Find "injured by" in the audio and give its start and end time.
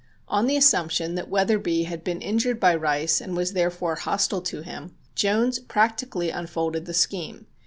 2.23-2.73